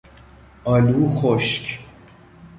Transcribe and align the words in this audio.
آلو 0.65 1.05
خشک 1.09 1.79